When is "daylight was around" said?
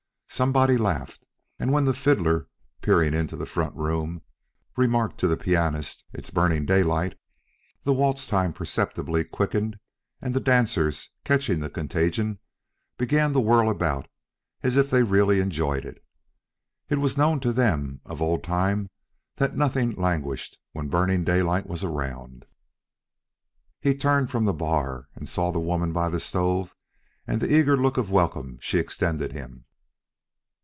21.23-22.45